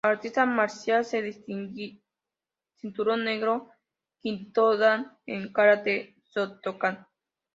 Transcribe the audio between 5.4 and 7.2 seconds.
Karate Shotokan.